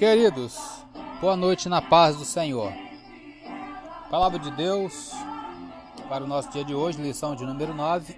Queridos, 0.00 0.58
boa 1.20 1.36
noite 1.36 1.68
na 1.68 1.82
paz 1.82 2.16
do 2.16 2.24
Senhor. 2.24 2.72
Palavra 4.10 4.38
de 4.38 4.50
Deus 4.52 5.12
para 6.08 6.24
o 6.24 6.26
nosso 6.26 6.50
dia 6.50 6.64
de 6.64 6.74
hoje, 6.74 7.02
lição 7.02 7.36
de 7.36 7.44
número 7.44 7.74
9. 7.74 8.16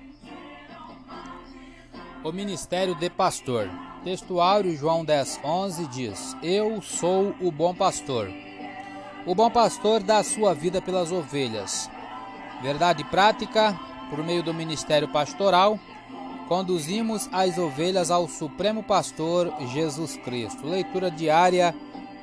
O 2.23 2.31
ministério 2.31 2.95
de 2.95 3.11
pastor. 3.11 3.69
Textuário 4.05 4.77
João 4.77 5.05
10, 5.05 5.41
11 5.43 5.87
diz: 5.89 6.37
Eu 6.41 6.81
sou 6.81 7.35
o 7.41 7.51
bom 7.51 7.75
pastor. 7.75 8.31
O 9.27 9.35
bom 9.35 9.51
pastor 9.51 10.05
dá 10.05 10.19
a 10.19 10.25
sua 10.25 10.55
vida 10.55 10.81
pelas 10.81 11.11
ovelhas. 11.11 11.91
Verdade 12.63 13.03
prática, 13.03 13.77
por 14.09 14.23
meio 14.23 14.45
do 14.45 14.55
ministério 14.55 15.09
pastoral, 15.09 15.81
conduzimos 16.53 17.31
as 17.33 17.57
ovelhas 17.57 18.11
ao 18.11 18.29
Supremo 18.29 18.83
Pastor 18.83 19.51
Jesus 19.69 20.19
Cristo. 20.19 20.67
Leitura 20.67 21.11
diária 21.11 21.75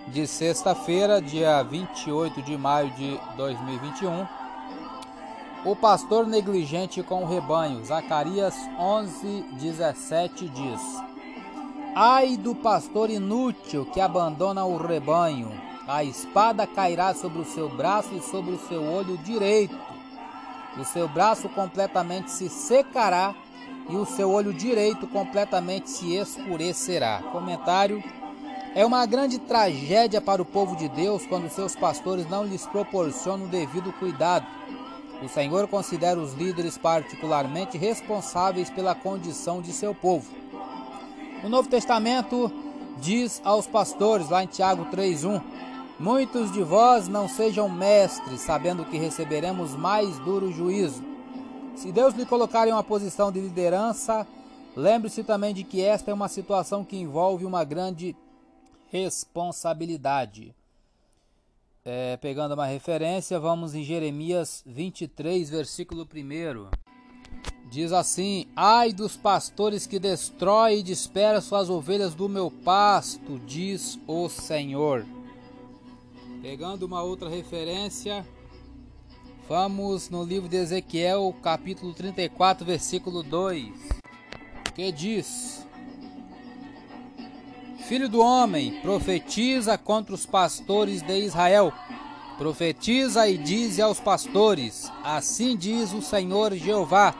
de 0.09 0.27
sexta-feira, 0.27 1.19
dia 1.19 1.63
28 1.63 2.39
de 2.43 2.55
maio 2.55 2.91
de 2.91 3.19
2021. 3.35 4.27
O 5.65 5.75
pastor 5.75 6.27
negligente 6.27 7.01
com 7.01 7.23
o 7.23 7.27
rebanho. 7.27 7.83
Zacarias 7.83 8.53
11, 8.77 9.45
17 9.53 10.47
diz: 10.47 10.81
Ai 11.95 12.37
do 12.37 12.53
pastor 12.53 13.09
inútil 13.09 13.87
que 13.87 13.99
abandona 13.99 14.63
o 14.63 14.77
rebanho. 14.77 15.51
A 15.87 16.03
espada 16.03 16.67
cairá 16.67 17.15
sobre 17.15 17.41
o 17.41 17.45
seu 17.45 17.67
braço 17.67 18.13
e 18.13 18.21
sobre 18.21 18.51
o 18.51 18.59
seu 18.67 18.83
olho 18.83 19.17
direito. 19.17 19.75
O 20.77 20.85
seu 20.85 21.07
braço 21.07 21.49
completamente 21.49 22.29
se 22.29 22.47
secará 22.47 23.33
e 23.89 23.97
o 23.97 24.05
seu 24.05 24.31
olho 24.31 24.53
direito 24.53 25.07
completamente 25.07 25.89
se 25.89 26.15
escurecerá. 26.15 27.23
Comentário: 27.31 28.03
É 28.75 28.85
uma 28.85 29.05
grande 29.05 29.39
tragédia 29.39 30.21
para 30.21 30.41
o 30.41 30.45
povo 30.45 30.75
de 30.75 30.87
Deus 30.87 31.25
quando 31.25 31.49
seus 31.49 31.75
pastores 31.75 32.29
não 32.29 32.45
lhes 32.45 32.65
proporcionam 32.67 33.45
o 33.45 33.49
devido 33.49 33.91
cuidado. 33.93 34.45
O 35.21 35.27
Senhor 35.27 35.67
considera 35.67 36.19
os 36.19 36.33
líderes 36.33 36.77
particularmente 36.77 37.77
responsáveis 37.77 38.69
pela 38.69 38.95
condição 38.95 39.61
de 39.61 39.73
seu 39.73 39.93
povo. 39.93 40.29
O 41.43 41.49
Novo 41.49 41.67
Testamento 41.67 42.51
diz 42.97 43.41
aos 43.43 43.67
pastores, 43.67 44.29
lá 44.29 44.43
em 44.43 44.47
Tiago 44.47 44.85
3:1, 44.85 45.41
Muitos 45.99 46.49
de 46.53 46.63
vós 46.63 47.09
não 47.09 47.27
sejam 47.27 47.67
mestres, 47.67 48.39
sabendo 48.39 48.85
que 48.85 48.97
receberemos 48.97 49.75
mais 49.75 50.17
duro 50.19 50.49
juízo. 50.49 51.03
Se 51.79 51.93
Deus 51.93 52.13
lhe 52.13 52.25
colocar 52.25 52.67
em 52.67 52.73
uma 52.73 52.83
posição 52.83 53.31
de 53.31 53.39
liderança, 53.39 54.27
lembre-se 54.75 55.23
também 55.23 55.53
de 55.53 55.63
que 55.63 55.81
esta 55.81 56.11
é 56.11 56.13
uma 56.13 56.27
situação 56.27 56.83
que 56.83 56.97
envolve 56.97 57.45
uma 57.45 57.63
grande 57.63 58.17
responsabilidade. 58.89 60.53
É, 61.85 62.17
pegando 62.17 62.53
uma 62.53 62.65
referência, 62.65 63.39
vamos 63.39 63.73
em 63.73 63.85
Jeremias 63.85 64.61
23, 64.65 65.49
versículo 65.49 66.03
1. 66.03 66.69
Diz 67.71 67.93
assim: 67.93 68.45
Ai 68.57 68.91
dos 68.91 69.15
pastores 69.15 69.87
que 69.87 69.99
destrói 69.99 70.79
e 70.79 70.83
dispersa 70.83 71.47
suas 71.47 71.69
ovelhas 71.69 72.13
do 72.13 72.27
meu 72.27 72.51
pasto, 72.51 73.39
diz 73.47 73.97
o 74.05 74.27
Senhor. 74.27 75.05
Pegando 76.41 76.83
uma 76.83 77.01
outra 77.01 77.29
referência, 77.29 78.27
Vamos 79.49 80.11
no 80.11 80.23
livro 80.23 80.47
de 80.47 80.57
Ezequiel, 80.57 81.35
capítulo 81.41 81.91
34, 81.91 82.63
versículo 82.63 83.23
2, 83.23 83.73
que 84.75 84.91
diz: 84.91 85.65
Filho 87.87 88.07
do 88.07 88.19
homem, 88.19 88.79
profetiza 88.83 89.75
contra 89.75 90.13
os 90.13 90.23
pastores 90.23 91.01
de 91.01 91.17
Israel. 91.17 91.73
Profetiza 92.37 93.27
e 93.27 93.39
dize 93.39 93.81
aos 93.81 93.99
pastores: 93.99 94.91
Assim 95.03 95.57
diz 95.57 95.93
o 95.93 96.01
Senhor 96.03 96.53
Jeová: 96.53 97.15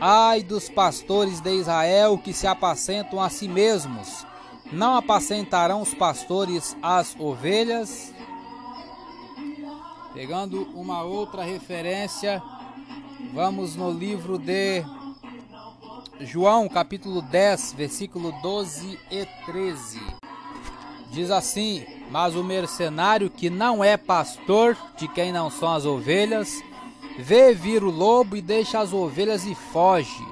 Ai 0.00 0.44
dos 0.44 0.68
pastores 0.68 1.40
de 1.40 1.52
Israel 1.52 2.16
que 2.16 2.32
se 2.32 2.46
apacentam 2.46 3.20
a 3.20 3.28
si 3.28 3.48
mesmos. 3.48 4.24
Não 4.70 4.94
apacentarão 4.94 5.82
os 5.82 5.92
pastores 5.92 6.76
as 6.80 7.16
ovelhas? 7.18 8.14
Pegando 10.16 10.62
uma 10.74 11.02
outra 11.02 11.44
referência, 11.44 12.42
vamos 13.34 13.76
no 13.76 13.90
livro 13.90 14.38
de 14.38 14.82
João, 16.20 16.70
capítulo 16.70 17.20
10, 17.20 17.74
versículo 17.74 18.32
12 18.40 18.98
e 19.10 19.26
13. 19.44 20.00
Diz 21.10 21.30
assim: 21.30 21.84
Mas 22.10 22.34
o 22.34 22.42
mercenário 22.42 23.28
que 23.28 23.50
não 23.50 23.84
é 23.84 23.98
pastor, 23.98 24.74
de 24.96 25.06
quem 25.06 25.32
não 25.32 25.50
são 25.50 25.74
as 25.74 25.84
ovelhas, 25.84 26.62
vê 27.18 27.52
vir 27.52 27.84
o 27.84 27.90
lobo 27.90 28.36
e 28.36 28.40
deixa 28.40 28.80
as 28.80 28.94
ovelhas 28.94 29.44
e 29.44 29.54
foge. 29.54 30.26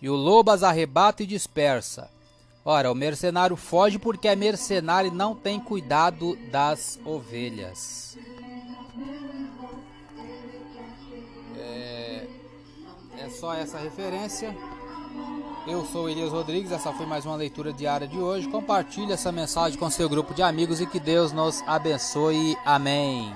E 0.00 0.08
o 0.08 0.16
lobo 0.16 0.50
as 0.50 0.62
arrebata 0.62 1.22
e 1.22 1.26
dispersa. 1.26 2.10
Ora, 2.64 2.92
o 2.92 2.94
mercenário 2.94 3.56
foge 3.56 3.98
porque 3.98 4.28
é 4.28 4.36
mercenário 4.36 5.08
e 5.08 5.14
não 5.14 5.34
tem 5.34 5.58
cuidado 5.58 6.36
das 6.50 6.98
ovelhas. 7.04 8.18
É, 11.56 12.26
é 13.18 13.28
só 13.30 13.54
essa 13.54 13.78
referência. 13.78 14.54
Eu 15.66 15.84
sou 15.86 16.08
Elias 16.08 16.32
Rodrigues, 16.32 16.70
essa 16.70 16.92
foi 16.92 17.06
mais 17.06 17.24
uma 17.24 17.36
leitura 17.36 17.72
diária 17.72 18.06
de 18.06 18.18
hoje. 18.18 18.48
Compartilhe 18.48 19.12
essa 19.12 19.32
mensagem 19.32 19.78
com 19.78 19.88
seu 19.90 20.08
grupo 20.08 20.34
de 20.34 20.42
amigos 20.42 20.80
e 20.80 20.86
que 20.86 21.00
Deus 21.00 21.32
nos 21.32 21.62
abençoe. 21.66 22.56
Amém. 22.64 23.34